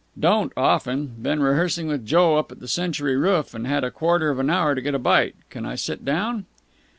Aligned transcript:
"Don't 0.19 0.51
often. 0.57 1.11
Been 1.21 1.43
rehearsing 1.43 1.85
with 1.87 2.07
Joe 2.07 2.37
up 2.39 2.51
at 2.51 2.59
the 2.59 2.67
Century 2.67 3.15
Roof, 3.15 3.53
and 3.53 3.67
had 3.67 3.83
a 3.83 3.91
quarter 3.91 4.31
of 4.31 4.39
an 4.39 4.49
hour 4.49 4.73
to 4.73 4.81
get 4.81 4.95
a 4.95 4.97
bite. 4.97 5.35
Can 5.51 5.63
I 5.63 5.75
sit 5.75 6.03
down?" 6.03 6.47